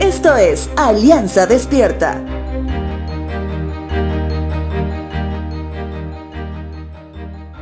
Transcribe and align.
Esto 0.00 0.36
es 0.36 0.70
Alianza 0.76 1.46
Despierta. 1.46 2.24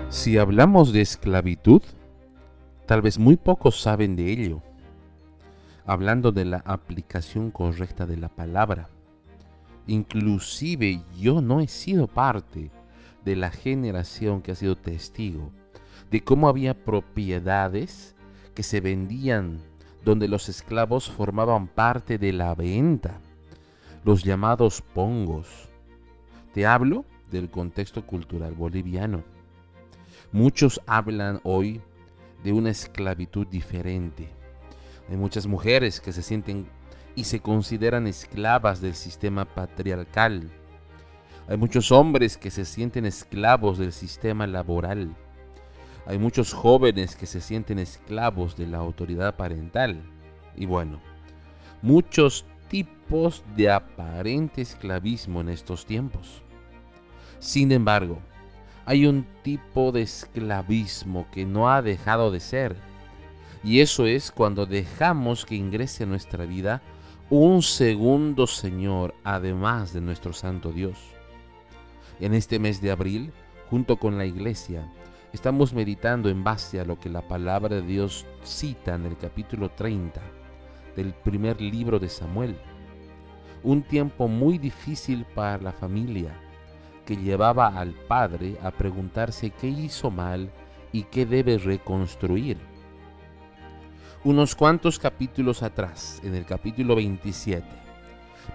Si 0.08 0.36
hablamos 0.38 0.92
de 0.92 1.00
esclavitud, 1.00 1.82
tal 2.86 3.00
vez 3.00 3.18
muy 3.18 3.36
pocos 3.36 3.80
saben 3.80 4.16
de 4.16 4.30
ello. 4.32 4.62
Hablando 5.86 6.32
de 6.32 6.45
la 6.45 6.59
aplicación 6.59 7.50
correcta 7.50 8.06
de 8.06 8.16
la 8.16 8.29
palabra. 8.29 8.88
Inclusive 9.86 11.02
yo 11.18 11.40
no 11.40 11.61
he 11.61 11.68
sido 11.68 12.06
parte 12.06 12.70
de 13.24 13.36
la 13.36 13.50
generación 13.50 14.42
que 14.42 14.52
ha 14.52 14.54
sido 14.54 14.77
testigo 14.77 15.52
de 16.11 16.22
cómo 16.22 16.48
había 16.48 16.74
propiedades 16.74 18.14
que 18.54 18.62
se 18.62 18.80
vendían 18.80 19.61
donde 20.05 20.29
los 20.29 20.48
esclavos 20.48 21.11
formaban 21.11 21.67
parte 21.67 22.18
de 22.18 22.32
la 22.32 22.54
venta, 22.54 23.21
los 24.04 24.25
llamados 24.25 24.82
pongos. 24.82 25.68
Te 26.54 26.67
hablo 26.67 27.04
del 27.31 27.50
contexto 27.50 28.07
cultural 28.07 28.55
boliviano. 28.55 29.22
Muchos 30.32 30.81
hablan 30.86 31.41
hoy 31.43 31.81
de 32.42 32.53
una 32.53 32.70
esclavitud 32.70 33.47
diferente. 33.47 34.28
Hay 35.08 35.17
muchas 35.17 35.47
mujeres 35.47 36.00
que 36.00 36.12
se 36.12 36.22
sienten 36.22 36.67
y 37.14 37.25
se 37.25 37.41
consideran 37.41 38.06
esclavas 38.06 38.80
del 38.80 38.94
sistema 38.94 39.44
patriarcal. 39.44 40.50
Hay 41.48 41.56
muchos 41.56 41.91
hombres 41.91 42.36
que 42.36 42.50
se 42.50 42.64
sienten 42.64 43.05
esclavos 43.06 43.78
del 43.78 43.92
sistema 43.92 44.47
laboral. 44.47 45.17
Hay 46.11 46.19
muchos 46.19 46.53
jóvenes 46.53 47.14
que 47.14 47.25
se 47.25 47.41
sienten 47.41 47.78
esclavos 47.78 48.56
de 48.56 48.67
la 48.67 48.78
autoridad 48.78 49.37
parental. 49.37 50.03
Y 50.56 50.67
bueno, 50.67 50.98
muchos 51.83 52.45
tipos 52.67 53.45
de 53.55 53.70
aparente 53.70 54.61
esclavismo 54.61 55.41
en 55.41 55.50
estos 55.50 55.86
tiempos. 55.86 56.42
Sin 57.39 57.70
embargo, 57.70 58.19
hay 58.86 59.06
un 59.06 59.25
tipo 59.44 59.92
de 59.92 60.02
esclavismo 60.02 61.28
que 61.30 61.47
no 61.47 61.70
ha 61.70 61.80
dejado 61.80 62.33
de 62.33 62.41
ser. 62.41 62.74
Y 63.62 63.78
eso 63.78 64.05
es 64.06 64.33
cuando 64.33 64.67
dejamos 64.67 65.47
que 65.47 65.55
ingrese 65.55 66.02
a 66.02 66.08
nuestra 66.08 66.45
vida 66.45 66.83
un 67.28 67.62
segundo 67.62 68.48
Señor, 68.48 69.14
además 69.22 69.92
de 69.92 70.00
nuestro 70.00 70.33
Santo 70.33 70.72
Dios. 70.72 70.98
En 72.19 72.34
este 72.34 72.58
mes 72.58 72.80
de 72.80 72.91
abril, 72.91 73.33
junto 73.70 73.97
con 73.97 74.19
la 74.19 74.27
iglesia, 74.27 74.91
estamos 75.33 75.73
meditando 75.73 76.28
en 76.28 76.42
base 76.42 76.81
a 76.81 76.84
lo 76.84 76.98
que 76.98 77.09
la 77.09 77.23
palabra 77.23 77.77
de 77.77 77.83
Dios 77.83 78.27
cita 78.42 78.95
en 78.95 79.06
el 79.06 79.17
capítulo 79.17 79.70
30 79.70 80.20
del 80.97 81.14
primer 81.14 81.61
libro 81.61 81.98
de 81.98 82.09
Samuel. 82.09 82.56
Un 83.62 83.83
tiempo 83.83 84.27
muy 84.27 84.58
difícil 84.58 85.25
para 85.34 85.58
la 85.58 85.73
familia 85.73 86.34
que 87.05 87.17
llevaba 87.17 87.69
al 87.69 87.92
padre 87.92 88.56
a 88.62 88.70
preguntarse 88.70 89.51
qué 89.51 89.69
hizo 89.69 90.11
mal 90.11 90.51
y 90.92 91.05
qué 91.05 91.27
debe 91.27 91.58
reconstruir. 91.58 92.58
Unos 94.25 94.55
cuantos 94.55 94.98
capítulos 94.98 95.62
atrás, 95.62 96.20
en 96.23 96.34
el 96.34 96.45
capítulo 96.45 96.97
27, 96.97 97.67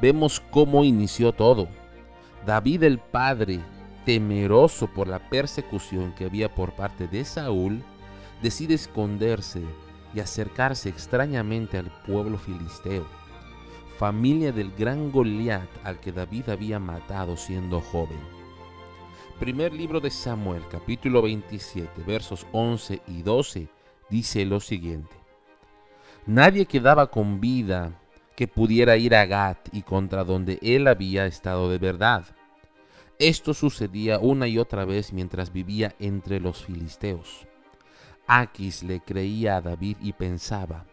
vemos 0.01 0.39
cómo 0.51 0.83
inició 0.83 1.31
todo. 1.33 1.67
David 2.45 2.83
el 2.83 2.99
padre, 2.99 3.59
temeroso 4.05 4.87
por 4.87 5.07
la 5.07 5.19
persecución 5.19 6.13
que 6.13 6.25
había 6.25 6.53
por 6.53 6.73
parte 6.73 7.07
de 7.07 7.25
Saúl, 7.25 7.83
decide 8.41 8.75
esconderse 8.75 9.61
y 10.13 10.19
acercarse 10.19 10.89
extrañamente 10.89 11.77
al 11.77 11.91
pueblo 12.05 12.37
filisteo, 12.37 13.05
familia 13.97 14.51
del 14.51 14.71
gran 14.71 15.11
Goliat 15.11 15.67
al 15.83 15.99
que 15.99 16.11
David 16.11 16.49
había 16.49 16.79
matado 16.79 17.35
siendo 17.35 17.81
joven. 17.81 18.19
Primer 19.39 19.73
libro 19.73 19.99
de 19.99 20.11
Samuel, 20.11 20.63
capítulo 20.71 21.21
27, 21.21 22.03
versos 22.03 22.47
11 22.53 23.01
y 23.07 23.21
12, 23.21 23.67
dice 24.09 24.45
lo 24.45 24.61
siguiente. 24.61 25.15
Nadie 26.25 26.65
quedaba 26.65 27.07
con 27.07 27.41
vida 27.41 27.99
que 28.35 28.47
pudiera 28.47 28.95
ir 28.97 29.15
a 29.15 29.25
Gat 29.25 29.67
y 29.73 29.81
contra 29.81 30.23
donde 30.23 30.59
él 30.61 30.87
había 30.87 31.25
estado 31.25 31.69
de 31.69 31.77
verdad. 31.77 32.25
Esto 33.19 33.53
sucedía 33.53 34.19
una 34.19 34.47
y 34.47 34.57
otra 34.57 34.83
vez 34.83 35.13
mientras 35.13 35.53
vivía 35.53 35.95
entre 35.99 36.41
los 36.41 36.65
filisteos. 36.65 37.47
Aquis 38.27 38.83
le 38.83 38.99
creía 38.99 39.57
a 39.57 39.61
David 39.61 39.97
y 40.01 40.11
pensaba, 40.11 40.85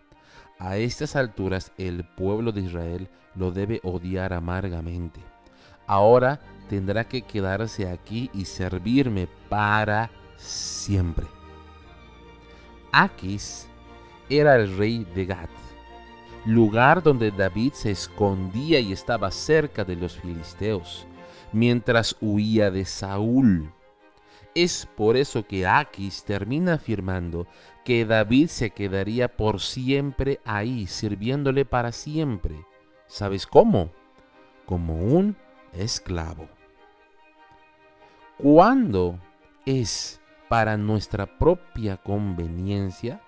a 0.59 0.77
estas 0.77 1.17
alturas 1.17 1.73
el 1.79 2.05
pueblo 2.05 2.53
de 2.53 2.61
Israel 2.61 3.09
lo 3.35 3.51
debe 3.51 3.81
odiar 3.83 4.33
amargamente. 4.33 5.21
Ahora 5.89 6.41
tendrá 6.69 7.09
que 7.09 7.23
quedarse 7.23 7.89
aquí 7.91 8.31
y 8.33 8.45
servirme 8.45 9.27
para 9.49 10.09
siempre. 10.37 11.27
Aquis 12.93 13.67
era 14.29 14.55
el 14.55 14.77
rey 14.77 15.05
de 15.15 15.27
Gat, 15.27 15.51
lugar 16.45 17.03
donde 17.03 17.33
David 17.33 17.73
se 17.73 17.91
escondía 17.91 18.79
y 18.79 18.93
estaba 18.93 19.31
cerca 19.33 19.85
de 19.85 19.97
los 19.97 20.19
filisteos, 20.19 21.07
mientras 21.53 22.17
huía 22.21 22.71
de 22.71 22.85
Saúl. 22.85 23.73
Es 24.55 24.87
por 24.97 25.17
eso 25.17 25.47
que 25.47 25.67
Aquis 25.67 26.25
termina 26.25 26.75
afirmando 26.75 27.47
que 27.85 28.05
David 28.05 28.49
se 28.49 28.71
quedaría 28.71 29.35
por 29.35 29.61
siempre 29.61 30.41
ahí, 30.45 30.87
sirviéndole 30.87 31.65
para 31.65 31.91
siempre. 31.91 32.67
¿Sabes 33.07 33.47
cómo? 33.47 33.91
Como 34.67 34.97
un 34.97 35.37
esclavo. 35.73 36.49
¿Cuándo 38.37 39.19
es 39.65 40.21
para 40.49 40.77
nuestra 40.77 41.39
propia 41.39 41.97
conveniencia? 41.97 43.23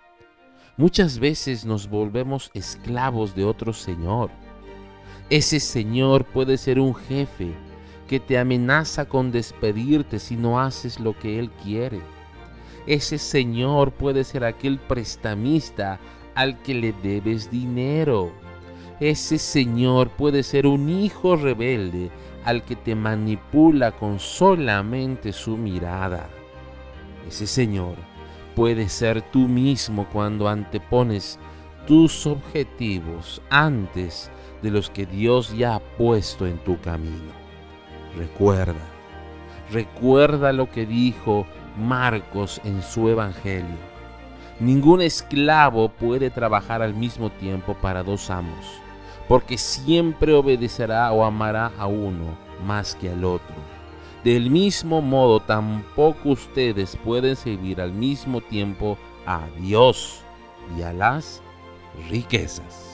Muchas 0.76 1.18
veces 1.18 1.64
nos 1.64 1.88
volvemos 1.88 2.50
esclavos 2.52 3.34
de 3.34 3.44
otro 3.44 3.72
Señor. 3.72 4.30
Ese 5.30 5.58
Señor 5.60 6.24
puede 6.24 6.58
ser 6.58 6.78
un 6.80 6.94
jefe 6.94 7.54
que 8.08 8.20
te 8.20 8.38
amenaza 8.38 9.06
con 9.06 9.32
despedirte 9.32 10.18
si 10.18 10.36
no 10.36 10.60
haces 10.60 11.00
lo 11.00 11.18
que 11.18 11.38
Él 11.38 11.50
quiere. 11.62 12.00
Ese 12.86 13.18
Señor 13.18 13.92
puede 13.92 14.24
ser 14.24 14.44
aquel 14.44 14.78
prestamista 14.78 15.98
al 16.34 16.60
que 16.62 16.74
le 16.74 16.92
debes 16.92 17.50
dinero. 17.50 18.32
Ese 19.00 19.38
Señor 19.38 20.10
puede 20.10 20.42
ser 20.42 20.66
un 20.66 20.88
hijo 20.88 21.36
rebelde 21.36 22.10
al 22.44 22.64
que 22.64 22.76
te 22.76 22.94
manipula 22.94 23.92
con 23.92 24.20
solamente 24.20 25.32
su 25.32 25.56
mirada. 25.56 26.28
Ese 27.26 27.46
Señor 27.46 27.96
puede 28.54 28.88
ser 28.88 29.22
tú 29.22 29.48
mismo 29.48 30.06
cuando 30.12 30.48
antepones 30.48 31.38
tus 31.86 32.26
objetivos 32.26 33.42
antes 33.50 34.30
de 34.62 34.70
los 34.70 34.90
que 34.90 35.06
Dios 35.06 35.56
ya 35.56 35.76
ha 35.76 35.80
puesto 35.80 36.46
en 36.46 36.58
tu 36.58 36.80
camino. 36.80 37.43
Recuerda, 38.16 38.74
recuerda 39.72 40.52
lo 40.52 40.70
que 40.70 40.86
dijo 40.86 41.46
Marcos 41.78 42.60
en 42.64 42.82
su 42.82 43.08
Evangelio. 43.08 43.94
Ningún 44.60 45.02
esclavo 45.02 45.88
puede 45.88 46.30
trabajar 46.30 46.80
al 46.82 46.94
mismo 46.94 47.30
tiempo 47.30 47.74
para 47.74 48.02
dos 48.02 48.30
amos 48.30 48.84
porque 49.28 49.56
siempre 49.58 50.34
obedecerá 50.34 51.10
o 51.12 51.24
amará 51.24 51.72
a 51.78 51.86
uno 51.86 52.36
más 52.64 52.94
que 52.94 53.10
al 53.10 53.24
otro. 53.24 53.56
Del 54.22 54.50
mismo 54.50 55.02
modo, 55.02 55.40
tampoco 55.40 56.30
ustedes 56.30 56.96
pueden 56.96 57.36
servir 57.36 57.80
al 57.80 57.92
mismo 57.92 58.40
tiempo 58.40 58.96
a 59.26 59.46
Dios 59.60 60.22
y 60.78 60.82
a 60.82 60.92
las 60.92 61.42
riquezas. 62.08 62.93